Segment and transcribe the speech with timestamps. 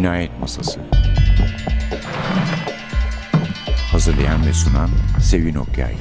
[0.00, 0.80] Cinayet Masası
[3.92, 4.90] Hazırlayan ve sunan
[5.22, 5.94] Sevin Okyay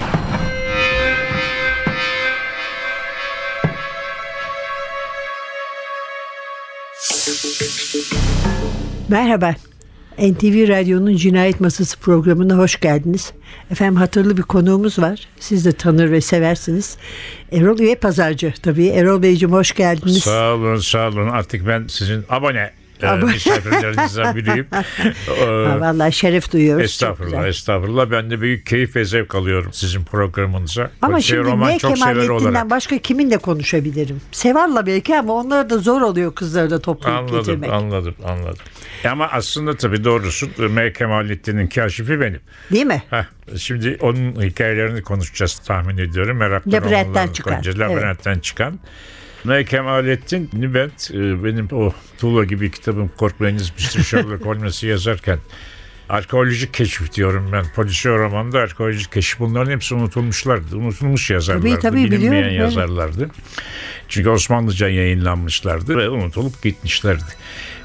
[9.10, 9.56] Merhaba.
[10.18, 13.34] NTV Radyo'nun Cinayet Masası programına hoş geldiniz.
[13.72, 15.28] Efendim hatırlı bir konuğumuz var.
[15.40, 16.98] Siz de tanır ve seversiniz.
[17.52, 18.88] Erol Üye Pazarcı tabii.
[18.88, 20.24] Erol Beyciğim hoş geldiniz.
[20.24, 24.68] Sağ olun sağ olun artık ben sizin abone e, misafirlerinizden biriyim.
[25.40, 26.84] Ee, Ha, vallahi şeref duyuyoruz.
[26.86, 30.92] Estağfurullah estağfurullah ben de büyük keyif ve zevk alıyorum sizin programınıza.
[31.02, 34.22] Ama Polisiye şimdi roman ne çok Kemalettin'den başka kiminle konuşabilirim?
[34.32, 37.70] Seval'la belki ama onlara da zor oluyor kızları da toplayıp Anladım, getirmek.
[37.72, 38.58] anladım, anladım.
[39.12, 40.94] Ama aslında tabii doğrusu M.
[40.94, 42.40] Kemalettin'in kaşifi benim.
[42.72, 43.04] Değil mi?
[43.10, 43.24] Heh,
[43.58, 46.38] şimdi onun hikayelerini konuşacağız tahmin ediyorum.
[46.38, 47.80] Meraklı Labirentten çıkan, konuşacağız.
[47.80, 48.80] Labirentten çıkan.
[49.44, 49.66] M.
[49.66, 54.04] Kemalettin Nibent e, benim o Tuğla gibi kitabım Korkmayınız Mr.
[54.04, 55.40] Sherlock Holmes'i yazarken
[56.10, 57.66] arkeolojik keşif diyorum ben.
[57.76, 59.40] Polisiye romanda arkeolojik keşif.
[59.40, 60.78] Bunların hepsi unutulmuşlardı.
[60.78, 61.70] Unutulmuş yazarlardı.
[61.70, 62.60] Tabii, tabii, bilinmeyen biliyorum, evet.
[62.60, 63.30] yazarlardı.
[64.08, 67.24] Çünkü Osmanlıca yayınlanmışlardı ve unutulup gitmişlerdi.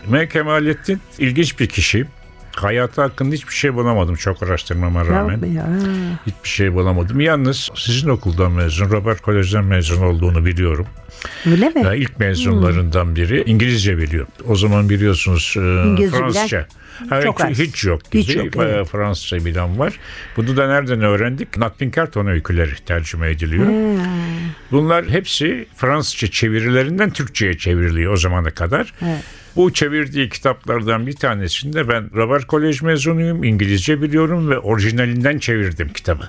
[0.08, 0.28] M.
[0.28, 2.06] Kemalettin ilginç bir kişi.
[2.56, 5.52] Hayatı hakkında hiçbir şey bulamadım çok araştırmama rağmen.
[5.52, 5.66] Ya.
[6.26, 7.20] Hiçbir şey bulamadım.
[7.20, 10.86] Yalnız sizin okuldan mezun, Robert Kolej'den mezun olduğunu biliyorum.
[11.46, 11.82] Öyle mi?
[11.84, 14.26] Ya ilk mezunlarından biri İngilizce biliyor.
[14.48, 16.66] O zaman biliyorsunuz e, İngilizce Fransızca.
[17.10, 17.58] Ha, çok hiç, az.
[17.58, 18.22] hiç yok gibi.
[18.22, 18.88] Hiç yok, E, evet.
[18.88, 19.92] Fransızca bilen var.
[20.36, 21.56] Bunu da nereden öğrendik?
[21.56, 23.66] Nat Pinkerton öyküleri tercüme ediliyor.
[24.72, 28.92] Bunlar hepsi Fransızca çevirilerinden Türkçe'ye çevriliyor o zamana kadar.
[29.02, 29.24] Evet.
[29.56, 36.28] Bu çevirdiği kitaplardan bir tanesinde ben Robert Kolej mezunuyum, İngilizce biliyorum ve orijinalinden çevirdim kitabı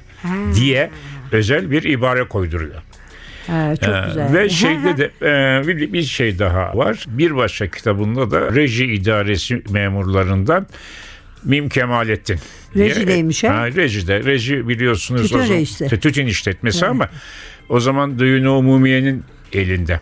[0.55, 0.91] diye
[1.31, 2.81] özel bir ibare koyduruyor.
[3.47, 4.33] Ha, çok Ee, güzel.
[4.33, 7.05] Ve şeyde de e, bir, bir şey daha var.
[7.07, 10.67] Bir başka kitabında da reji idaresi memurlarından
[11.43, 12.39] Mim Kemalettin.
[12.77, 13.49] Rejideymiş, ha?
[13.57, 14.23] Ha, rejide.
[14.23, 15.21] Reji biliyorsunuz.
[15.21, 15.87] Tütün o zaman- reisi.
[15.99, 17.09] Tütün işletmesi ama
[17.69, 19.99] o zaman Duyun Umumiye'nin elinde.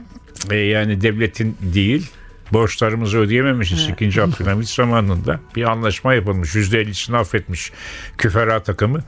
[0.52, 2.08] E, yani devletin değil
[2.54, 4.22] borçlarımızı ödeyememişiz 2.
[4.22, 5.40] Abdülhamit zamanında.
[5.56, 6.56] Bir anlaşma yapılmış.
[6.56, 7.72] %50'sini affetmiş
[8.18, 9.00] küfera takımı.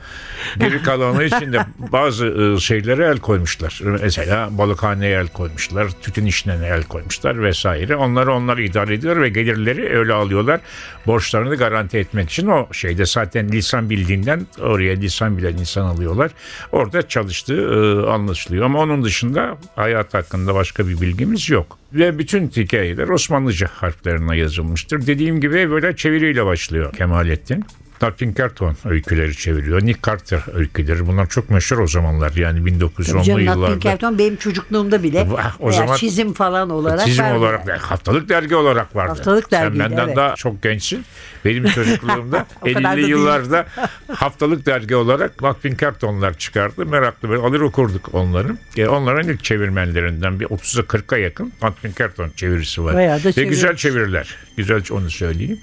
[0.59, 3.81] Geri kalanı için de bazı e, şeylere el koymuşlar.
[4.01, 5.89] Mesela balıkhaneye el koymuşlar.
[5.89, 7.95] Tütün işine el koymuşlar vesaire.
[7.95, 10.61] Onları onlar idare ediyor ve gelirleri öyle alıyorlar.
[11.07, 16.31] Borçlarını garanti etmek için o şeyde zaten lisan bildiğinden oraya lisan bilen insan alıyorlar.
[16.71, 18.65] Orada çalıştığı e, anlaşılıyor.
[18.65, 21.77] Ama onun dışında hayat hakkında başka bir bilgimiz yok.
[21.93, 25.07] Ve bütün hikayeler Osmanlıca harflerine yazılmıştır.
[25.07, 27.65] Dediğim gibi böyle çeviriyle başlıyor Kemalettin.
[28.01, 29.81] Nat Pinkerton öyküleri çeviriyor.
[29.85, 31.07] Nick Carter öyküleri.
[31.07, 32.31] Bunlar çok meşhur o zamanlar.
[32.35, 33.73] Yani Tabii 1910'lu canım, Nat yıllarda.
[33.73, 37.37] Pinkerton benim çocukluğumda bile Vah, o zaman- çizim falan olarak Çizim vardı.
[37.39, 39.09] olarak haftalık dergi olarak vardı.
[39.09, 40.15] Haftalık Sen dergiydi, benden evet.
[40.15, 41.05] daha çok gençsin.
[41.45, 43.07] Benim çocukluğumda O kadar da 50'li değil.
[43.07, 43.65] yıllarda
[44.13, 46.85] haftalık dergi olarak Nat Pinkertonlar çıkardı.
[46.85, 48.57] Meraklı böyle alır okurduk onları.
[48.77, 52.95] E, onların ilk çevirmenlerinden bir 30'a 40'a yakın Nat Pinkerton çevirisi var.
[52.95, 53.55] Bayağı da Ve çevirmiş.
[53.55, 54.35] güzel çeviriler.
[54.57, 55.59] Güzel onu söyleyeyim.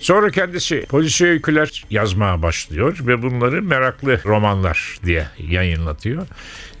[0.00, 6.26] Sonra kendisi polisiye öyküler yazmaya başlıyor ve bunları meraklı romanlar diye yayınlatıyor.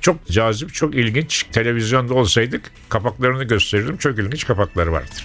[0.00, 1.46] Çok cazip, çok ilginç.
[1.52, 3.96] Televizyonda olsaydık kapaklarını gösterirdim.
[3.96, 5.24] Çok ilginç kapakları vardır.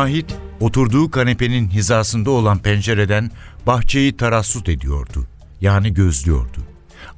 [0.00, 3.30] Nahit oturduğu kanepenin hizasında olan pencereden
[3.66, 5.26] bahçeyi tarassut ediyordu.
[5.60, 6.58] Yani gözlüyordu.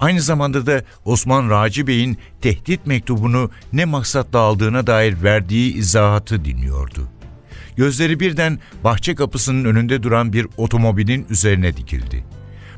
[0.01, 7.09] Aynı zamanda da Osman Raci Bey'in tehdit mektubunu ne maksatla aldığına dair verdiği izahatı dinliyordu.
[7.77, 12.25] Gözleri birden bahçe kapısının önünde duran bir otomobilin üzerine dikildi.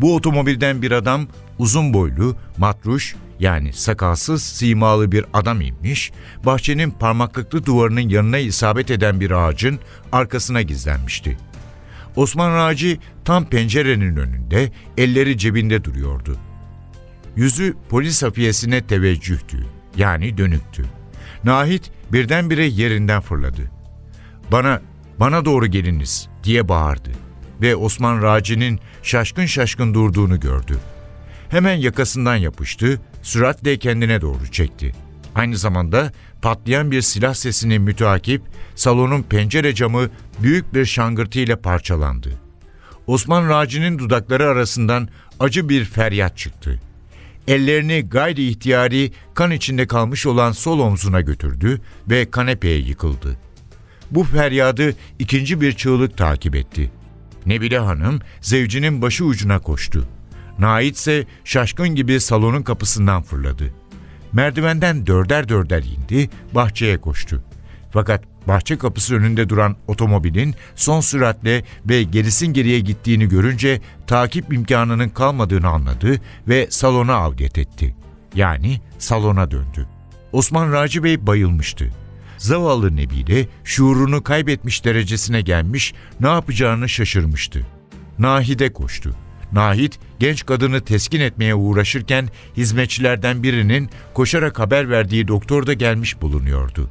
[0.00, 1.26] Bu otomobilden bir adam
[1.58, 6.12] uzun boylu, matruş yani sakalsız simalı bir adam inmiş,
[6.46, 9.78] bahçenin parmaklıklı duvarının yanına isabet eden bir ağacın
[10.12, 11.38] arkasına gizlenmişti.
[12.16, 16.36] Osman Raci tam pencerenin önünde, elleri cebinde duruyordu.
[17.36, 19.66] Yüzü polis hafiyesine teveccühtü,
[19.96, 20.84] yani dönüktü.
[21.44, 23.70] Nahit birdenbire yerinden fırladı.
[24.52, 24.80] Bana,
[25.20, 27.10] bana doğru geliniz diye bağırdı
[27.62, 30.78] ve Osman Raci'nin şaşkın şaşkın durduğunu gördü.
[31.48, 34.92] Hemen yakasından yapıştı, süratle kendine doğru çekti.
[35.34, 36.12] Aynı zamanda
[36.42, 38.42] patlayan bir silah sesini müteakip
[38.74, 40.10] salonun pencere camı
[40.42, 42.30] büyük bir şangırtıyla parçalandı.
[43.06, 45.08] Osman Raci'nin dudakları arasından
[45.40, 46.80] acı bir feryat çıktı.
[47.48, 53.38] Ellerini gayri ihtiyari kan içinde kalmış olan sol omzuna götürdü ve kanepeye yıkıldı.
[54.10, 56.90] Bu feryadı ikinci bir çığlık takip etti.
[57.46, 60.08] Nebile Hanım zevcinin başı ucuna koştu.
[60.58, 63.64] Nait ise şaşkın gibi salonun kapısından fırladı.
[64.32, 67.42] Merdivenden dörder dörder indi, bahçeye koştu.
[67.90, 75.08] Fakat bahçe kapısı önünde duran otomobilin son süratle ve gerisin geriye gittiğini görünce takip imkanının
[75.08, 77.94] kalmadığını anladı ve salona avdet etti.
[78.34, 79.86] Yani salona döndü.
[80.32, 81.90] Osman Raci Bey bayılmıştı.
[82.38, 87.66] Zavallı Nebile şuurunu kaybetmiş derecesine gelmiş, ne yapacağını şaşırmıştı.
[88.18, 89.16] Nahide koştu.
[89.52, 96.90] Nahit genç kadını teskin etmeye uğraşırken hizmetçilerden birinin koşarak haber verdiği doktor da gelmiş bulunuyordu.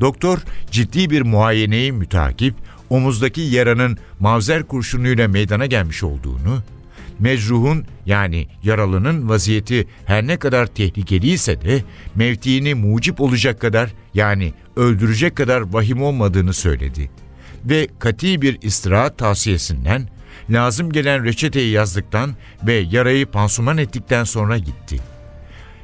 [0.00, 0.38] Doktor
[0.70, 2.54] ciddi bir muayeneyi mütakip
[2.90, 6.62] omuzdaki yaranın mavzer kurşunuyla meydana gelmiş olduğunu,
[7.18, 11.82] mecruhun yani yaralının vaziyeti her ne kadar tehlikeliyse de
[12.14, 17.10] mevtiini mucip olacak kadar yani öldürecek kadar vahim olmadığını söyledi.
[17.64, 20.08] Ve kati bir istirahat tavsiyesinden
[20.50, 22.34] lazım gelen reçeteyi yazdıktan
[22.66, 25.00] ve yarayı pansuman ettikten sonra gitti.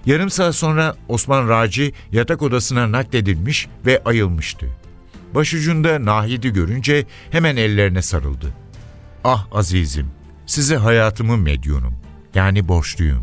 [0.07, 4.67] Yarım saat sonra Osman Raci yatak odasına nakledilmiş ve ayılmıştı.
[5.35, 8.55] Başucunda Nahid'i görünce hemen ellerine sarıldı.
[9.25, 10.11] Ah azizim,
[10.47, 11.95] size hayatımın medyunum,
[12.35, 13.23] yani borçluyum.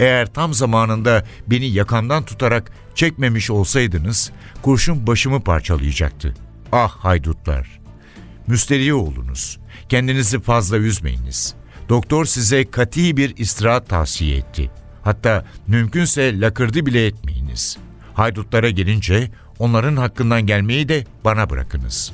[0.00, 4.30] Eğer tam zamanında beni yakamdan tutarak çekmemiş olsaydınız,
[4.62, 6.34] kurşun başımı parçalayacaktı.
[6.72, 7.77] Ah haydutlar!
[8.48, 9.58] Müsterih olunuz.
[9.88, 11.54] Kendinizi fazla üzmeyiniz.
[11.88, 14.70] Doktor size kati bir istirahat tavsiye etti.
[15.02, 17.78] Hatta mümkünse lakırdı bile etmeyiniz.
[18.14, 22.12] Haydutlara gelince onların hakkından gelmeyi de bana bırakınız.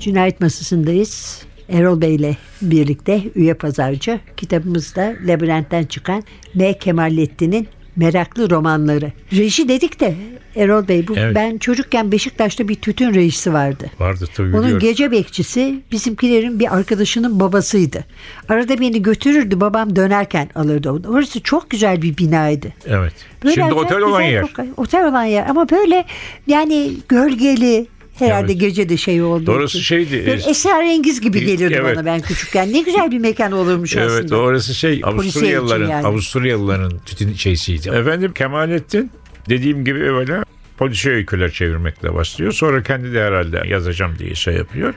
[0.00, 1.42] Cinayet masasındayız.
[1.68, 4.20] Erol Bey ile birlikte üye pazarcı.
[4.36, 6.22] Kitabımızda Labirent'ten çıkan
[6.54, 6.78] M.
[6.78, 9.12] Kemalettin'in Meraklı Romanları.
[9.32, 10.14] Reji dedik de
[10.56, 11.34] Erol Bey bu Evet.
[11.34, 13.90] ben çocukken Beşiktaş'ta bir tütün rejisi vardı.
[13.98, 14.78] Vardı tabii Onun biliyorum.
[14.80, 18.04] gece bekçisi bizimkilerin bir arkadaşının babasıydı.
[18.48, 21.08] Arada beni götürürdü babam dönerken alırdı onu.
[21.08, 22.68] Orası çok güzel bir binaydı.
[22.86, 23.12] Evet.
[23.44, 24.44] Böyle Şimdi otel olan yer.
[24.76, 26.04] Otel olan yer ama böyle
[26.46, 27.86] yani gölgeli
[28.20, 28.60] herhalde Evet.
[28.60, 29.50] gece de şey oldu.
[29.52, 31.96] Orası şeydi, Böyle e, esrarengiz gibi gelirdi Evet.
[31.96, 32.72] bana ben küçükken.
[32.72, 34.36] Ne güzel bir mekan olurmuş Evet aslında.
[34.36, 36.06] orası şey Avusturyalıların için yani.
[36.06, 37.88] Avusturyalıların tütün şeysiydi.
[37.88, 39.10] Efendim Kemalettin
[39.48, 40.42] dediğim gibi öyle
[40.78, 42.52] polisiye öyküler çevirmekle başlıyor.
[42.52, 44.94] Sonra kendi de herhalde yazacağım diye şey yapıyor.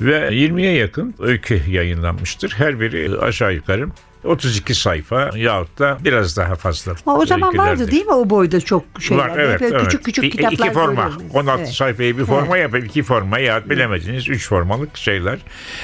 [0.00, 2.50] Ve 20'ye yakın öykü yayınlanmıştır.
[2.56, 3.86] Her biri aşağı yukarı
[4.24, 6.92] 32 sayfa yahut da biraz daha fazla.
[7.06, 9.28] Ama o zaman vardı değil mi o boyda çok şeyler?
[9.28, 9.60] Var evet.
[9.60, 9.84] Böyle evet.
[9.84, 10.66] Küçük küçük İ- kitaplar.
[10.66, 11.02] İki forma.
[11.02, 11.22] görüyorum.
[11.34, 11.72] 16 Evet.
[11.74, 15.38] sayfayı bir forma yapıp iki forma ya bilemediniz üç formalık şeyler.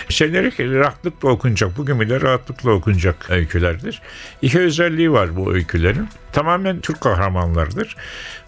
[0.08, 1.76] Şeyleri rahatlıkla okunacak.
[1.78, 4.02] Bugün bile rahatlıkla okunacak öykülerdir.
[4.42, 6.08] İki özelliği var bu öykülerin.
[6.32, 7.96] Tamamen Türk kahramanlardır.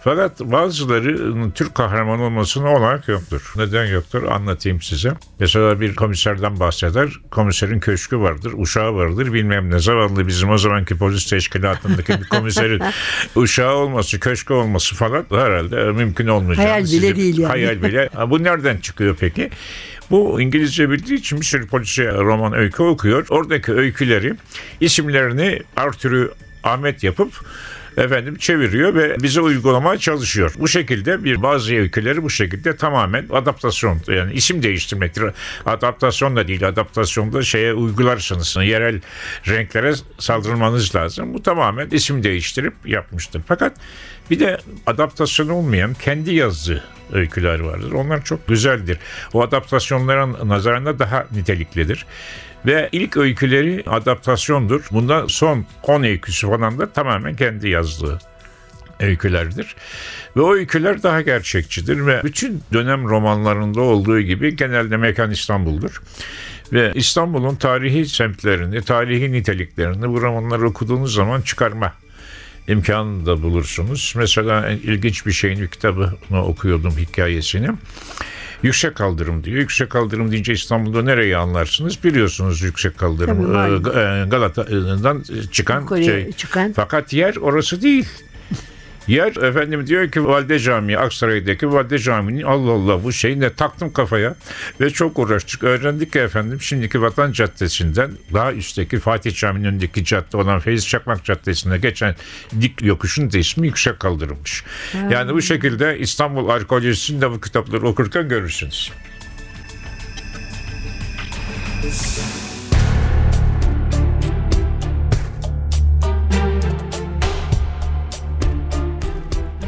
[0.08, 3.52] Fakat bazıları Türk kahraman olmasına olanak yoktur.
[3.56, 5.12] Neden yoktur anlatayım size.
[5.40, 7.08] Mesela bir komiserden bahseder.
[7.30, 9.78] Komiserin köşkü vardır, uşağı vardır bilmem ne.
[9.78, 12.82] Zavallı bizim o zamanki polis teşkilatındaki bir komiserin
[13.36, 16.66] uşağı olması, köşkü olması falan herhalde mümkün olmayacak.
[16.66, 17.50] Hayal bile değil yani.
[17.50, 18.08] Hayal bile.
[18.30, 19.50] Bu nereden çıkıyor peki?
[20.10, 23.26] Bu İngilizce bildiği için bir sürü polisiye roman öykü okuyor.
[23.28, 24.34] Oradaki öyküleri
[24.80, 26.34] isimlerini Arthur'u
[26.64, 27.32] Ahmet yapıp
[27.98, 30.54] efendim çeviriyor ve bize uygulamaya çalışıyor.
[30.58, 35.24] Bu şekilde bir bazı öyküleri bu şekilde tamamen adaptasyon yani isim değiştirmektir.
[35.66, 38.56] Adaptasyon da değil adaptasyonda şeye uygularsınız.
[38.56, 39.00] Yerel
[39.48, 41.34] renklere saldırmanız lazım.
[41.34, 43.42] Bu tamamen isim değiştirip yapmıştır.
[43.46, 43.76] Fakat
[44.30, 47.92] bir de adaptasyon olmayan kendi yazdığı öyküler vardır.
[47.92, 48.98] Onlar çok güzeldir.
[49.32, 52.06] O adaptasyonların nazarında daha niteliklidir.
[52.66, 54.86] Ve ilk öyküleri adaptasyondur.
[54.90, 58.18] Bundan son 10 öyküsü falan da tamamen kendi yazdığı
[59.00, 59.74] öykülerdir.
[60.36, 66.02] Ve o öyküler daha gerçekçidir ve bütün dönem romanlarında olduğu gibi genelde mekan İstanbul'dur.
[66.72, 71.92] Ve İstanbul'un tarihi semtlerini, tarihi niteliklerini bu romanları okuduğunuz zaman çıkarma
[72.68, 74.14] imkanı da bulursunuz.
[74.16, 77.68] Mesela ilginç bir şeyin kitabını okuyordum hikayesini.
[78.62, 79.56] Yüksek kaldırım diyor.
[79.58, 82.04] Yüksek kaldırım deyince İstanbul'da nereyi anlarsınız?
[82.04, 83.52] Biliyorsunuz yüksek kaldırım.
[83.52, 83.98] Tabii.
[83.98, 85.22] Ee, Galata'dan
[85.52, 86.32] çıkan Yukarıya şey.
[86.32, 86.72] çıkan.
[86.72, 88.08] Fakat yer orası değil.
[89.08, 93.92] Yer efendim diyor ki Valide Camii, Aksaray'daki Valide Camii'nin Allah Allah bu şey ne taktım
[93.92, 94.34] kafaya
[94.80, 95.64] ve çok uğraştık.
[95.64, 101.24] Öğrendik ki efendim şimdiki Vatan Caddesi'nden daha üstteki Fatih Camii'nin önündeki cadde olan Feyz Çakmak
[101.24, 102.14] Caddesi'ne geçen
[102.60, 104.64] dik yokuşun da ismi Yüksek Kaldırımmış.
[105.10, 108.92] Yani bu şekilde İstanbul arkeolojisini de bu kitapları okurken görürsünüz.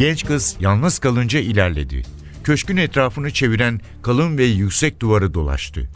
[0.00, 2.02] Genç kız yalnız kalınca ilerledi.
[2.44, 5.90] Köşkün etrafını çeviren kalın ve yüksek duvarı dolaştı.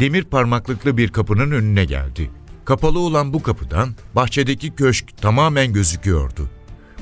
[0.00, 2.30] Demir parmaklıklı bir kapının önüne geldi.
[2.64, 6.50] Kapalı olan bu kapıdan bahçedeki köşk tamamen gözüküyordu.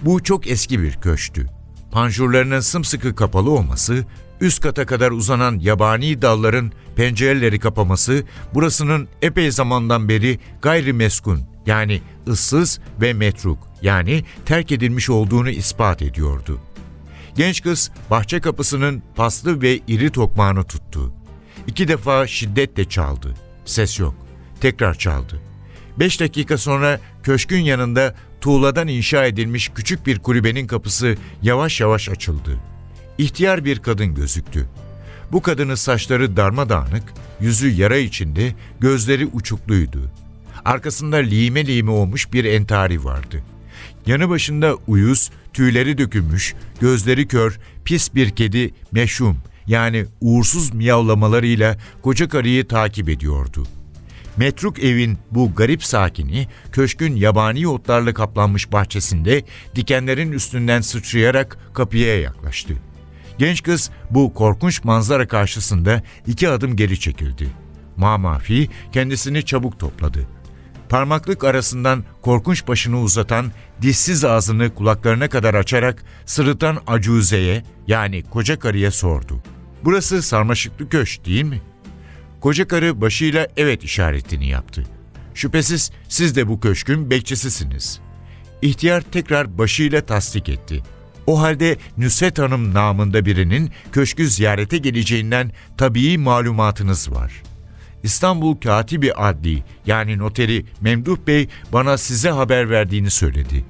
[0.02, 1.46] Bu çok eski bir köşktü.
[1.92, 4.04] Panjurlarının sımsıkı kapalı olması,
[4.40, 12.80] üst kata kadar uzanan yabani dalların pencereleri kapaması burasının epey zamandan beri gayrimeskun yani ıssız
[13.00, 16.60] ve metruk yani terk edilmiş olduğunu ispat ediyordu.
[17.36, 21.12] Genç kız bahçe kapısının paslı ve iri tokmağını tuttu.
[21.66, 23.34] İki defa şiddetle çaldı.
[23.64, 24.14] Ses yok.
[24.60, 25.40] Tekrar çaldı.
[25.98, 32.58] Beş dakika sonra köşkün yanında tuğladan inşa edilmiş küçük bir kulübenin kapısı yavaş yavaş açıldı.
[33.18, 34.68] İhtiyar bir kadın gözüktü.
[35.32, 37.02] Bu kadının saçları darmadağınık,
[37.40, 40.10] yüzü yara içinde, gözleri uçukluydu.
[40.64, 43.42] Arkasında lime lime olmuş bir entari vardı.
[44.06, 52.28] Yanı başında uyuz, tüyleri dökülmüş, gözleri kör, pis bir kedi meşhum yani uğursuz miyavlamalarıyla koca
[52.28, 53.66] karıyı takip ediyordu.
[54.36, 62.74] Metruk evin bu garip sakini köşkün yabani otlarla kaplanmış bahçesinde dikenlerin üstünden sıçrayarak kapıya yaklaştı.
[63.38, 67.48] Genç kız bu korkunç manzara karşısında iki adım geri çekildi.
[67.96, 70.28] Mamafi kendisini çabuk topladı.
[70.92, 78.90] Parmaklık arasından korkunç başını uzatan, dişsiz ağzını kulaklarına kadar açarak sırıtan acuzeye yani koca karıya
[78.90, 79.42] sordu.
[79.84, 81.62] Burası sarmaşıklı köşk değil mi?
[82.40, 84.84] Koca karı başıyla evet işaretini yaptı.
[85.34, 88.00] Şüphesiz siz de bu köşkün bekçisisiniz.
[88.62, 90.82] İhtiyar tekrar başıyla tasdik etti.
[91.26, 97.42] O halde Nusret Hanım namında birinin köşkü ziyarete geleceğinden tabii malumatınız var.
[98.02, 103.64] İstanbul Katibi Adli yani noteri Memduh Bey bana size haber verdiğini söyledi.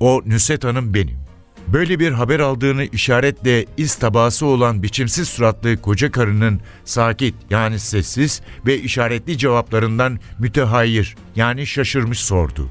[0.00, 1.24] O Nusret Hanım benim.
[1.68, 8.42] Böyle bir haber aldığını işaretle iz tabası olan biçimsiz suratlı koca karının sakit yani sessiz
[8.66, 12.70] ve işaretli cevaplarından mütehayir yani şaşırmış sordu.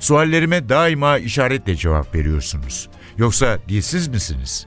[0.00, 2.88] Suallerime daima işaretle cevap veriyorsunuz.
[3.18, 4.66] Yoksa dilsiz misiniz?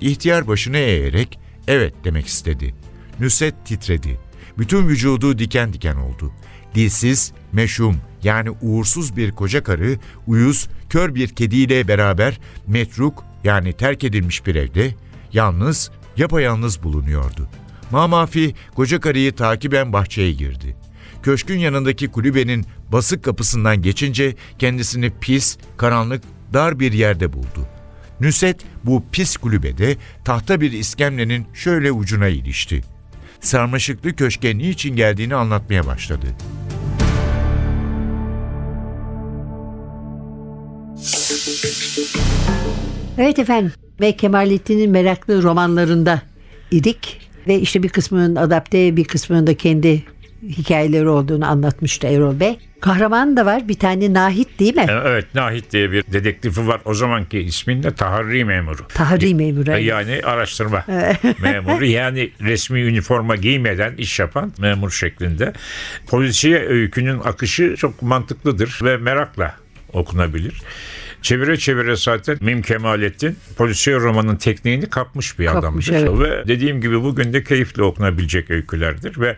[0.00, 2.74] İhtiyar başını eğerek evet demek istedi.
[3.20, 4.29] Nusret titredi.
[4.60, 6.32] Bütün vücudu diken diken oldu.
[6.74, 14.04] Dilsiz, meşhum yani uğursuz bir koca karı, uyuz, kör bir kediyle beraber metruk yani terk
[14.04, 14.94] edilmiş bir evde,
[15.32, 17.48] yalnız, yapayalnız bulunuyordu.
[17.90, 20.76] Mamafi koca karıyı takiben bahçeye girdi.
[21.22, 27.68] Köşkün yanındaki kulübenin basık kapısından geçince kendisini pis, karanlık, dar bir yerde buldu.
[28.20, 32.82] Nüset bu pis kulübede tahta bir iskemlenin şöyle ucuna ilişti.
[33.40, 36.26] Sarmaşıklı köşke niçin geldiğini anlatmaya başladı.
[43.18, 46.22] Evet efendim ve Kemalettin'in meraklı romanlarında
[46.70, 50.02] idik ve işte bir kısmının adapte bir kısmının da kendi
[50.42, 52.58] hikayeleri olduğunu anlatmıştı Erol Bey.
[52.80, 54.86] Kahraman da var bir tane Nahit değil mi?
[54.88, 56.80] E, Evet Nahit diye bir dedektifi var.
[56.84, 58.88] O zamanki isminde taharri memuru.
[58.88, 59.72] Tahri memuru.
[59.72, 60.84] E, Yani araştırma
[61.42, 65.52] memuru yani resmi üniforma giymeden iş yapan memur şeklinde.
[66.06, 69.54] Polisiye öykünün akışı çok mantıklıdır ve merakla
[69.92, 70.62] okunabilir.
[71.22, 76.24] Çevire çevire zaten Mim Kemalettin polisiye romanın tekniğini kapmış bir Kapmış, adamdır.
[76.24, 79.36] Ve dediğim gibi bugün de keyifle okunabilecek öykülerdir ve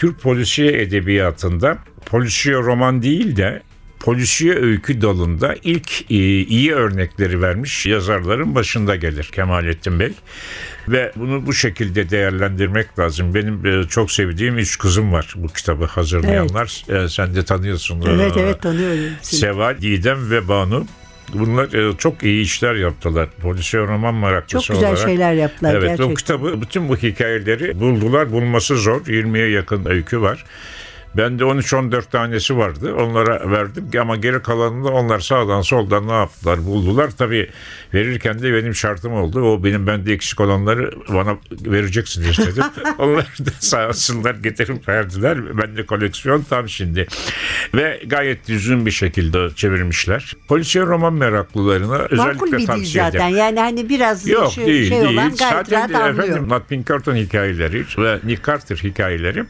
[0.00, 3.62] Türk polisiye edebiyatında polisiye roman değil de
[4.00, 10.12] polisiye öykü dalında ilk e, iyi örnekleri vermiş yazarların başında gelir Kemalettin Bey.
[10.88, 13.34] Ve bunu bu şekilde değerlendirmek lazım.
[13.34, 16.84] Benim e, çok sevdiğim üç kızım var bu kitabı hazırlayanlar.
[16.88, 18.02] E, sen de tanıyorsun.
[18.08, 18.98] Evet evet tanıyorum.
[19.22, 19.40] seni.
[19.40, 20.86] Seval, Didem ve Banu.
[21.34, 23.28] Bunlar e, çok iyi işler yaptılar.
[23.42, 25.08] Polisiye roman meraklısı Çok güzel olarak.
[25.08, 26.12] şeyler yaptılar Evet gerçekten.
[26.12, 28.32] o kitabı bütün bu hikayeleri buldular.
[28.32, 29.00] Bulması zor.
[29.04, 30.44] 20'ye yakın öykü var.
[31.16, 32.94] Bende 13-14 tanesi vardı.
[32.94, 37.10] Onlara verdim ama geri kalanını onlar sağdan soldan ne yaptılar buldular.
[37.18, 37.50] Tabii
[37.94, 39.40] verirken de benim şartım oldu.
[39.42, 42.64] O benim bende eksik olanları bana vereceksin istedim.
[42.98, 45.58] onlar da sağ olsunlar getirip verdiler.
[45.58, 47.06] Bende koleksiyon tam şimdi.
[47.74, 50.36] Ve gayet düzgün bir şekilde çevirmişler.
[50.48, 53.12] Polisiye roman meraklılarına Makul özellikle bir tavsiye ederim.
[53.12, 53.28] zaten.
[53.28, 55.12] Yani hani biraz Yok şey, değil şey değil.
[55.18, 56.24] olan gayet Zaten rahat de anlıyor.
[56.24, 59.44] efendim Nat Pinkerton hikayeleri ve Nick Carter hikayeleri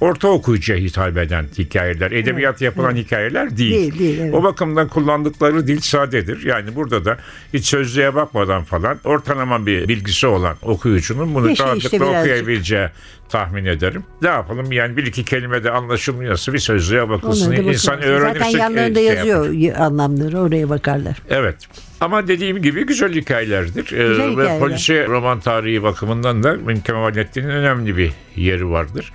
[0.00, 2.10] orta okuyucuya hitap eden hikayeler.
[2.10, 3.70] Edebiyat yapılan hikayeler değil.
[3.72, 4.34] Değil, değil, evet.
[4.34, 6.44] O bakımdan kullandıkları dil sadedir.
[6.44, 7.16] Yani burada da
[7.52, 12.20] hiç sözlüğe bakmadan falan ortalama bir bilgisi olan okuyucunun bunu Yaşa rahatlıkla işte birazcık.
[12.20, 12.88] okuyabileceği
[13.28, 14.04] tahmin ederim.
[14.22, 17.46] Ne yapalım yani bir iki kelime de anlaşılmıyorsa bir sözlüğe bakılsın.
[17.52, 18.22] Onları da İnsan bakıyorsun.
[18.24, 19.80] öğrenirse Zaten yanlarında şey yazıyor yapar.
[19.86, 21.16] anlamları oraya bakarlar.
[21.30, 21.56] Evet.
[22.00, 23.92] Ama dediğim gibi güzel hikayelerdir.
[23.92, 24.58] Ee, Güzel Ve hikayeler.
[24.60, 29.12] polisiye roman tarihi bakımından da Mim Kemalettin'in önemli bir yeri vardır.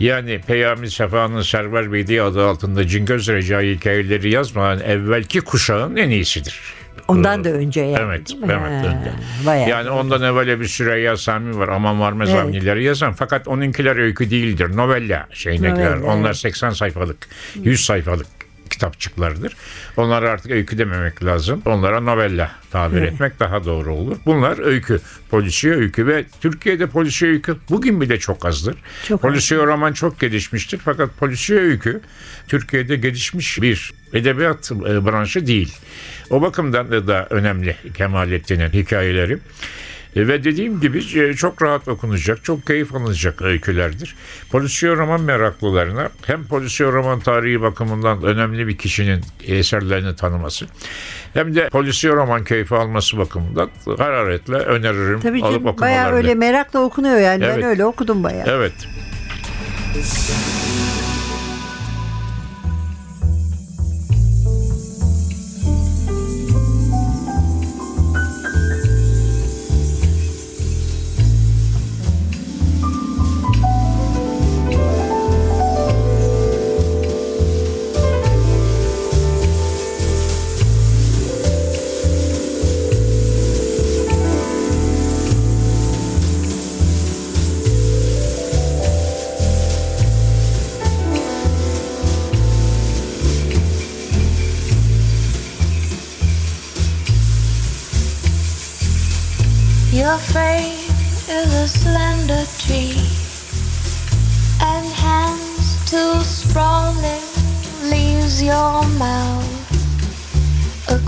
[0.00, 6.60] Yani Peyami Sefa'nın Server Beyliği adı altında Cingöz Recai hikayeleri yazmayan evvelki kuşağın en iyisidir.
[7.08, 7.98] Ondan da önce yani.
[8.00, 9.12] Evet, evet, önce.
[9.46, 9.68] Bayağı.
[9.68, 11.68] Yani ondan evvel bir Süreyya Sami var.
[11.68, 12.18] Aman var Evet.
[12.18, 13.12] mezamnileri yazan.
[13.12, 14.76] Fakat onunkiler öykü değildir.
[14.76, 15.96] Novella şeyindekiler.
[15.96, 16.36] Novella, Onlar evet.
[16.36, 17.28] 80 sayfalık,
[17.64, 18.26] 100 sayfalık
[18.70, 19.56] kitapçıklardır.
[19.96, 21.62] Onlara artık öykü dememek lazım.
[21.66, 24.16] Onlara novella tabir etmek daha doğru olur.
[24.26, 25.00] Bunlar öykü.
[25.30, 28.76] Polisiye öykü ve Türkiye'de polisiye öykü bugün bile çok azdır.
[29.08, 29.30] Çok az.
[29.30, 30.80] polisiye roman çok gelişmiştir.
[30.84, 32.00] Fakat polisiye öykü
[32.48, 35.76] Türkiye'de gelişmiş bir edebiyat e, branşı değil.
[36.30, 39.38] O bakımdan da, da önemli Kemalettin'in hikayeleri.
[40.16, 44.16] E, Ve dediğim gibi e, çok rahat okunacak, çok keyif alınacak öykülerdir.
[44.52, 50.66] Polisiye roman meraklılarına hem polisiye roman tarihi bakımından önemli bir kişinin eserlerini tanıması
[51.34, 55.80] hem de polisiye roman keyfi alması bakımından hararetle öneririm Tabii alıp ki okumalarını.
[55.80, 57.44] bayağı öyle merakla okunuyor yani.
[57.44, 57.56] Evet.
[57.56, 58.46] Ben öyle okudum bayağı.
[58.48, 58.72] Evet.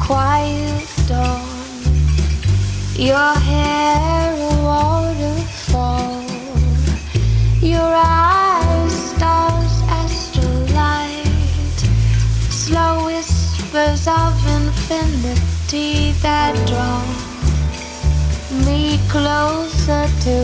[0.07, 1.47] Quiet dawn.
[2.97, 6.25] Your hair a waterfall,
[7.61, 11.79] your eyes stars astrolight,
[12.51, 17.03] slow whispers of infinity that draw
[18.67, 20.39] me closer to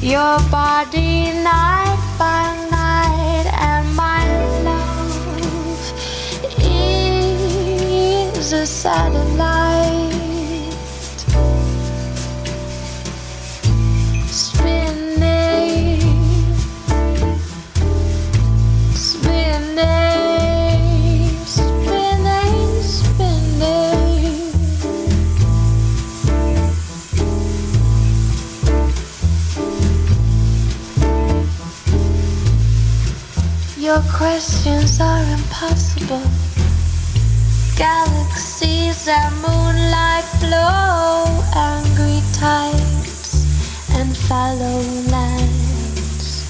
[0.00, 2.57] your body night by
[8.48, 10.14] is a satellite
[14.26, 16.00] spinning
[18.94, 20.00] spinning
[21.44, 23.58] spinning spinning
[33.76, 36.37] Your questions are impossible.
[37.78, 43.46] Galaxies and moonlight flow, angry tides
[43.94, 44.80] and fallow
[45.14, 46.42] lands.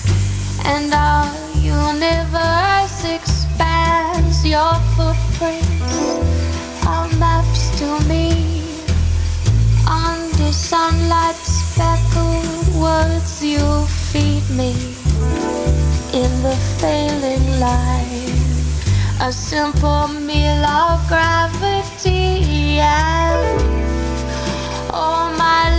[0.65, 1.29] And our
[1.61, 4.43] universe expands.
[4.47, 5.99] Your footprints
[6.87, 8.63] are maps to me.
[9.87, 14.73] Under sunlight speckled words you feed me
[16.15, 18.09] in the failing light.
[19.21, 23.61] A simple me love gravity and
[24.93, 25.71] all my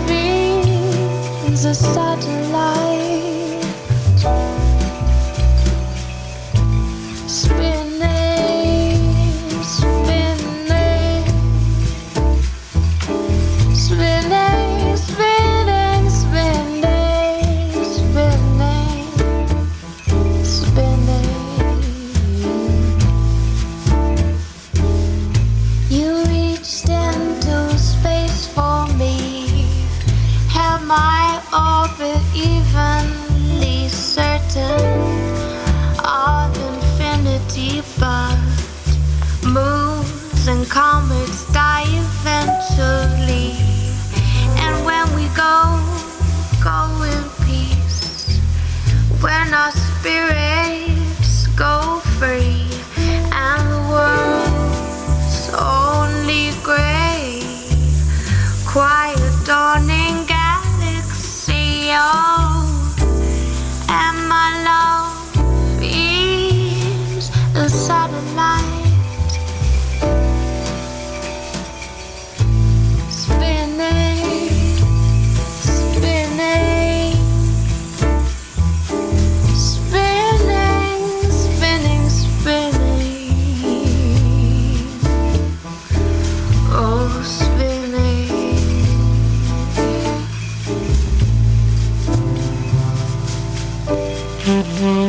[0.00, 0.86] loving's
[1.66, 3.13] a satellite
[31.84, 34.80] orbit evenly certain
[36.02, 38.38] of infinity, but
[39.44, 43.52] moons and comets die eventually.
[44.64, 45.56] And when we go,
[46.62, 46.78] go
[47.12, 48.40] in peace.
[49.20, 50.83] When our spirits
[94.46, 95.03] Mm-hmm.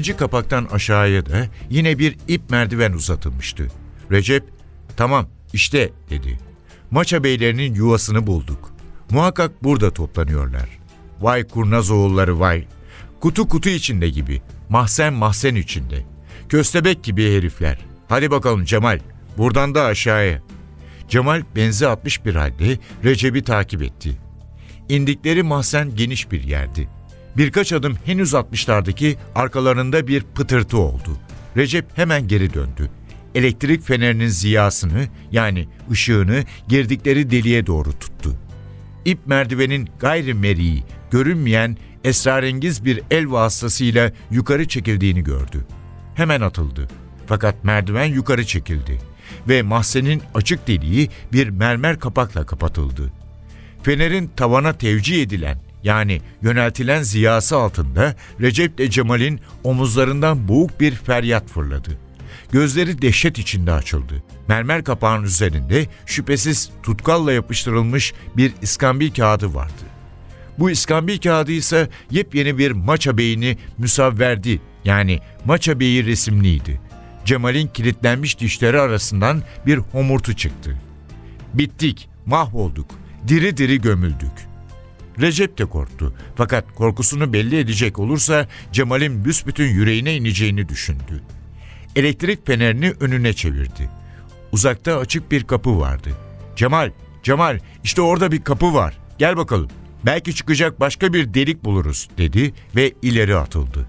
[0.00, 3.68] İkinci kapaktan aşağıya da yine bir ip merdiven uzatılmıştı.
[4.10, 4.44] Recep,
[4.96, 6.38] tamam işte dedi.
[6.90, 8.72] Maça beylerinin yuvasını bulduk.
[9.10, 10.68] Muhakkak burada toplanıyorlar.
[11.20, 12.64] Vay kurnaz oğulları vay.
[13.20, 14.42] Kutu kutu içinde gibi.
[14.68, 16.04] Mahzen mahzen içinde.
[16.48, 17.78] Köstebek gibi herifler.
[18.08, 19.00] Hadi bakalım Cemal.
[19.38, 20.42] Buradan da aşağıya.
[21.08, 24.16] Cemal benzi atmış bir halde Recep'i takip etti.
[24.88, 26.88] İndikleri mahzen geniş bir yerdi.
[27.36, 31.18] Birkaç adım henüz atmışlardı ki arkalarında bir pıtırtı oldu.
[31.56, 32.90] Recep hemen geri döndü.
[33.34, 38.36] Elektrik fenerinin ziyasını yani ışığını girdikleri deliğe doğru tuttu.
[39.04, 45.66] İp merdivenin gayrimeriği, görünmeyen esrarengiz bir el vasıtasıyla yukarı çekildiğini gördü.
[46.14, 46.88] Hemen atıldı.
[47.26, 48.98] Fakat merdiven yukarı çekildi
[49.48, 53.12] ve mahzenin açık deliği bir mermer kapakla kapatıldı.
[53.82, 61.48] Fenerin tavana tevcih edilen yani yöneltilen ziyası altında Recep ile Cemal'in omuzlarından boğuk bir feryat
[61.48, 61.98] fırladı.
[62.52, 64.22] Gözleri dehşet içinde açıldı.
[64.48, 69.82] Mermer kapağın üzerinde şüphesiz tutkalla yapıştırılmış bir iskambil kağıdı vardı.
[70.58, 76.80] Bu iskambil kağıdı ise yepyeni bir maça beyni müsavverdi yani maça beyi resimliydi.
[77.24, 80.76] Cemal'in kilitlenmiş dişleri arasından bir homurtu çıktı.
[81.54, 82.86] Bittik, mahvolduk,
[83.28, 84.49] diri diri gömüldük.
[85.20, 86.14] Recep de korktu.
[86.36, 91.22] Fakat korkusunu belli edecek olursa Cemal'in büsbütün yüreğine ineceğini düşündü.
[91.96, 93.90] Elektrik fenerini önüne çevirdi.
[94.52, 96.10] Uzakta açık bir kapı vardı.
[96.56, 96.90] Cemal,
[97.22, 98.98] Cemal işte orada bir kapı var.
[99.18, 99.68] Gel bakalım.
[100.06, 103.86] Belki çıkacak başka bir delik buluruz dedi ve ileri atıldı.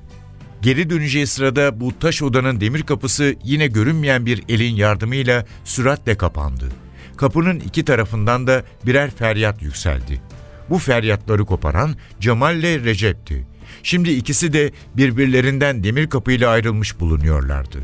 [0.62, 6.70] Geri döneceği sırada bu taş odanın demir kapısı yine görünmeyen bir elin yardımıyla süratle kapandı.
[7.18, 10.22] Kapının iki tarafından da birer feryat yükseldi.
[10.70, 13.46] Bu feryatları koparan Cemal ile Recep'ti.
[13.84, 17.78] Şimdi ikisi de birbirlerinden demir kapıyla ayrılmış bulunuyorlardı.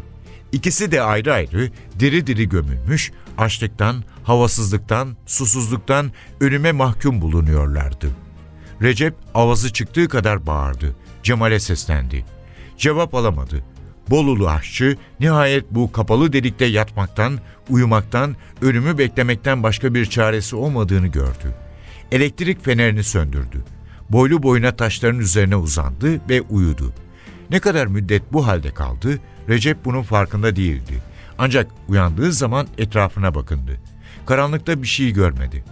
[0.51, 6.11] İkisi de ayrı ayrı diri diri gömülmüş, açlıktan, havasızlıktan, susuzluktan
[6.41, 8.07] ölüme mahkum bulunuyorlardı.
[8.81, 10.95] Recep avazı çıktığı kadar bağırdı.
[11.23, 12.25] Cemal'e seslendi.
[12.77, 13.63] Cevap alamadı.
[14.09, 21.66] Bolulu aşçı nihayet bu kapalı delikte yatmaktan, uyumaktan, ölümü beklemekten başka bir çaresi olmadığını gördü.
[22.11, 23.63] Elektrik fenerini söndürdü.
[24.09, 26.93] Boylu boyuna taşların üzerine uzandı ve uyudu.
[27.49, 31.03] Ne kadar müddet bu halde kaldı, Recep bunun farkında değildi.
[31.37, 33.79] Ancak uyandığı zaman etrafına bakındı.
[34.25, 35.63] Karanlıkta bir şey görmedi.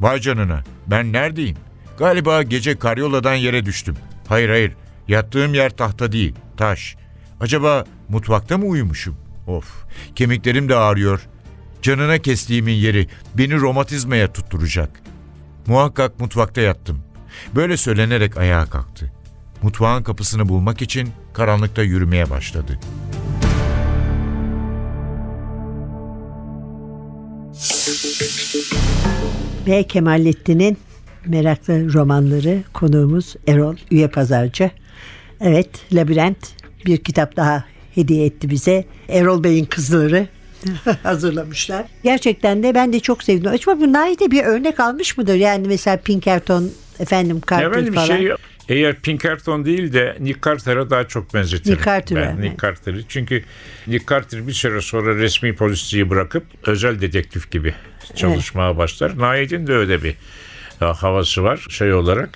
[0.00, 1.56] Vay canına, ben neredeyim?
[1.98, 3.96] Galiba gece karyoladan yere düştüm.
[4.28, 4.72] Hayır hayır,
[5.08, 6.96] yattığım yer tahta değil, taş.
[7.40, 9.16] Acaba mutfakta mı uyumuşum?
[9.46, 11.20] Of, kemiklerim de ağrıyor.
[11.82, 15.02] Canına kestiğimin yeri beni romatizmaya tutturacak.
[15.66, 17.02] Muhakkak mutfakta yattım.
[17.54, 19.12] Böyle söylenerek ayağa kalktı.
[19.62, 22.78] Mutfağın kapısını bulmak için karanlıkta yürümeye başladı.
[29.66, 30.78] Ve Kemalettin'in
[31.26, 34.70] meraklı romanları konuğumuz Erol Üye Pazarcı.
[35.40, 36.54] Evet, Labirent
[36.86, 38.84] bir kitap daha hediye etti bize.
[39.08, 40.28] Erol Bey'in kızları
[41.02, 41.84] hazırlamışlar.
[42.04, 43.50] Gerçekten de ben de çok sevdim.
[43.50, 45.34] Acaba bu Naide bir örnek almış mıdır?
[45.34, 48.06] Yani mesela Pinkerton, efendim Carter Efendim falan.
[48.06, 48.30] şey
[48.68, 51.72] eğer Pinkerton değil de Nick Carter'a daha çok benzetirim.
[51.72, 52.62] Nick Carter'a, ben Nick evet.
[52.62, 53.02] Carter'ı.
[53.08, 53.44] Çünkü
[53.86, 57.74] Nick Carter bir süre sonra resmi polisliği bırakıp özel dedektif gibi
[58.14, 59.18] çalışmaya başlar.
[59.18, 60.14] Naid'in de öyle bir
[60.80, 62.28] havası var şey olarak.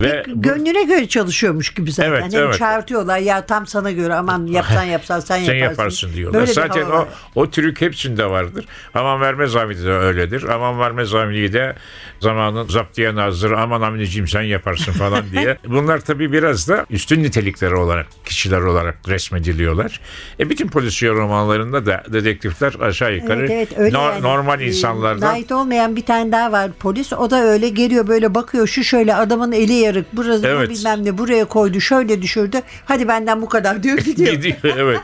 [0.00, 2.10] Ve bu- Gönlüne göre çalışıyormuş gibi zaten.
[2.10, 2.58] Evet, Hem evet.
[2.58, 5.70] çağırtıyorlar ya tam sana göre aman yapsan yapsan sen, sen yaparsın.
[5.70, 6.40] yaparsın diyorlar.
[6.40, 8.64] Böyle Zaten o o trük hepsinde vardır.
[8.94, 10.42] Aman vermez amiri de öyledir.
[10.42, 11.74] Aman vermez amiri de
[12.20, 15.58] zamanın zaptiye nazır aman aminiciğim sen yaparsın falan diye.
[15.66, 20.00] Bunlar tabii biraz da üstün nitelikleri olarak kişiler olarak resmediliyorlar.
[20.40, 24.22] E bütün polisiye romanlarında da dedektifler aşağı yukarı Evet, evet, öyle no- yani.
[24.22, 27.12] normal Ee, insanlardan Ait olmayan bir tane daha var polis.
[27.12, 30.06] O da öyle geliyor böyle bakıyor şu şöyle adamın eli yarık.
[30.12, 30.70] Burası bu Evet.
[30.70, 32.60] bilmem ne buraya koydu şöyle düşürdü.
[32.84, 34.32] Hadi benden bu kadar diyor gidiyor.
[34.32, 35.00] Gidiyor evet.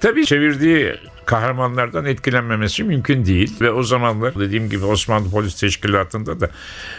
[0.00, 0.94] Tabii çevirdiği
[1.30, 6.50] kahramanlardan etkilenmemesi mümkün değil ve o zamanlar dediğim gibi Osmanlı Polis Teşkilatı'nda da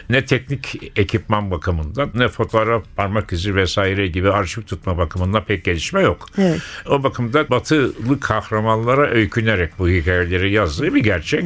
[0.10, 6.02] ne teknik ekipman bakımından ne fotoğraf parmak izi vesaire gibi arşiv tutma bakımından pek gelişme
[6.02, 6.26] yok.
[6.38, 6.62] Evet.
[6.90, 11.44] O bakımda batılı kahramanlara öykünerek bu hikayeleri yazdığı bir gerçek.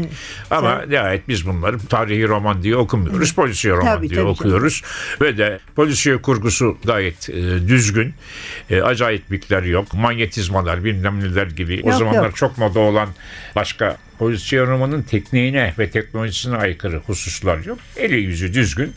[0.52, 3.36] Ama nihayet biz bunları tarihi roman diye okumuyoruz.
[3.36, 4.82] Polisiye roman Tabii, diye tabii okuyoruz.
[5.22, 7.34] Ve de polisiye kurgusu gayet e,
[7.68, 8.14] düzgün.
[8.70, 9.94] E, acayiplikler yok.
[9.94, 11.82] Manyetizmalar bilmem neler gibi.
[11.84, 12.36] o Yok, zamanlar yok.
[12.36, 13.10] çok moda olan
[13.56, 17.80] başka polisiye romanın tekniğine ve teknolojisine aykırı hususlar yok.
[17.98, 18.94] Eli yüzü düzgün.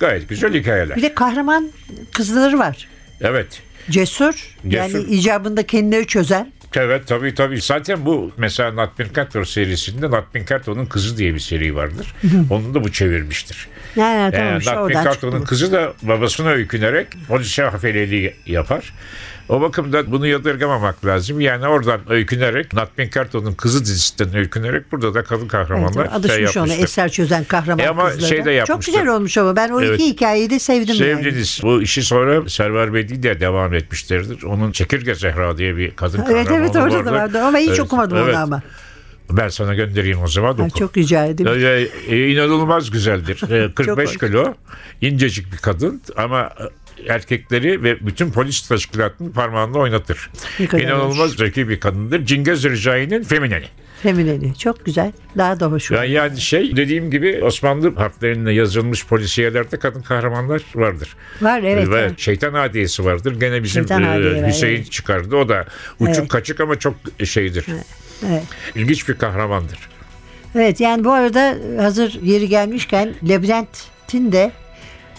[0.00, 0.96] Gayet güzel hikayeler.
[0.96, 1.70] Bir de kahraman
[2.12, 2.88] kızları var.
[3.20, 3.62] Evet.
[3.90, 5.08] Cesur, yani Cesur.
[5.08, 6.52] icabında kendileri çözen.
[6.76, 7.60] Evet tabii tabii.
[7.60, 12.14] Zaten bu mesela Nat Pinkerton serisinde Nat Pinkerton'un kızı diye bir seri vardır.
[12.50, 13.68] Onu da bu çevirmiştir.
[13.96, 15.44] Yani, tamam Yani işte Nat bu.
[15.44, 18.92] kızı da babasına öykünerek polisiye hafeleliği yapar.
[19.52, 21.40] O bakımdan bunu yadırgamamak lazım.
[21.40, 26.62] Yani oradan öykünerek Nat Pinkerton'un kızı dizisinden öykünerek burada da kadın Evet, kahramanlar alışmış şey
[26.62, 26.84] ona yapmıştır.
[26.84, 28.28] eser çözen kahraman E ama kızları.
[28.28, 30.00] şey de Çok güzel olmuş ama ben o Evet.
[30.00, 31.22] iki hikayeyi de sevdim yani.
[31.22, 31.60] Sevdiniz.
[31.62, 34.42] Bu işi sonra Server Bedi de devam etmişlerdir.
[34.42, 37.80] Onun Çekirge Zehra diye bir kadın Evet kahramanı evet orada da vardı ama hiç Evet,
[37.80, 38.34] okumadım evet.
[38.34, 38.62] onu ama.
[39.30, 40.58] Ben sana göndereyim o zaman.
[40.58, 40.78] Ay, oku.
[40.78, 41.50] çok rica ederim.
[41.52, 43.50] Öyle, e, inanılmaz güzeldir.
[43.50, 44.18] E, 45 hoş.
[44.18, 44.54] kilo,
[45.00, 46.64] incecik bir kadın ama e,
[47.08, 50.30] erkekleri ve bütün polis teşkilatını parmağında oynatır.
[50.58, 52.26] İnanılmaz zeki bir kadındır.
[52.26, 53.66] Cingöz Recai'nin femineni.
[54.02, 54.54] Femineni.
[54.54, 55.12] Çok güzel.
[55.38, 55.90] Daha da hoş.
[55.90, 61.16] Yani, yani şey dediğim gibi Osmanlı harflerinde yazılmış polisiyelerde kadın kahramanlar vardır.
[61.42, 61.88] Var evet.
[61.88, 62.18] Ve evet.
[62.18, 63.40] Şeytan Adiyesi vardır.
[63.40, 64.92] Gene bizim e, var, Hüseyin evet.
[64.92, 65.36] çıkardı.
[65.36, 65.64] O da
[66.00, 66.28] uçuk Evet.
[66.28, 67.66] kaçık ama çok şeydir.
[68.28, 68.42] Evet.
[68.74, 69.78] İlginç bir kahramandır.
[70.54, 74.52] Evet yani bu arada hazır yeri gelmişken Labirent'in de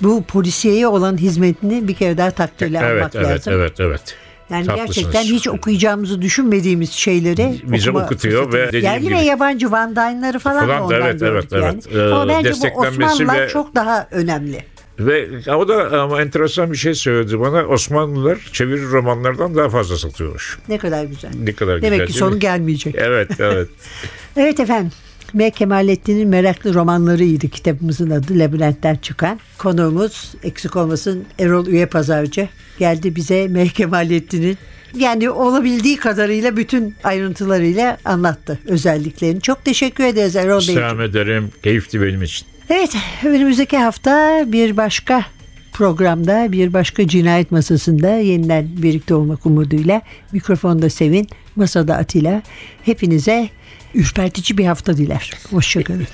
[0.01, 3.53] bu polisiyeye olan hizmetini bir kere daha takdirle Evet, almak evet, lazım.
[3.53, 4.01] evet, evet.
[4.49, 4.95] Yani Haklısınız.
[4.95, 9.95] gerçekten hiç okuyacağımızı düşünmediğimiz şeyleri Bize okutuyor fırsatı- ve dediğim Yerli ve gibi- yabancı Van
[9.95, 11.63] Dyne'ları falan, Falan da evet, evet, yani.
[11.65, 11.95] evet.
[11.95, 14.63] Ee, Ama bence bu Osmanlılar ve- çok daha önemli.
[14.99, 17.63] Ve o da ama enteresan bir şey söyledi bana.
[17.65, 20.59] Osmanlılar çeviri romanlardan daha fazla satıyormuş.
[20.69, 21.31] Ne kadar güzel.
[21.43, 22.39] Ne kadar Demek güzel ki değil sonu mi?
[22.39, 22.95] gelmeyecek.
[22.97, 23.67] Evet, evet.
[24.37, 24.91] Evet efendim.
[25.33, 25.51] M.
[25.51, 29.39] Kemalettin'in meraklı romanlarıydı kitabımızın adı Labirent'ten çıkan.
[29.57, 33.67] Konuğumuz eksik olmasın Erol Üye Pazarcı geldi bize M.
[33.67, 34.57] Kemalettin'in
[34.97, 39.41] yani olabildiği kadarıyla bütün ayrıntılarıyla anlattı özelliklerini.
[39.41, 40.65] Çok teşekkür ederiz Erol Bey.
[40.67, 41.51] İstirham ederim.
[41.63, 42.47] Keyifli benim için.
[42.69, 45.25] Evet önümüzdeki hafta bir başka
[45.73, 52.41] programda bir başka cinayet masasında yeniden birlikte olmak umuduyla mikrofonda Sevin, masada Atilla.
[52.85, 53.49] Hepinize
[53.93, 55.31] ürpertici bir hafta diler.
[55.49, 56.07] Hoşçakalın.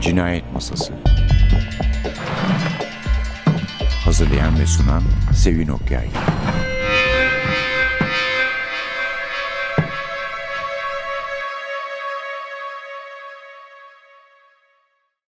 [0.00, 0.92] Cinayet Masası
[4.04, 5.02] Hazırlayan ve sunan
[5.34, 6.06] Sevin Okyay